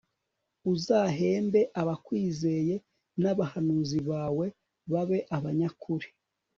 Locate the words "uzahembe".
0.73-1.61